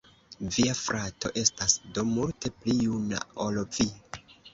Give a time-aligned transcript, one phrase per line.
[0.53, 3.87] Via frato estas do multe pli juna ol vi.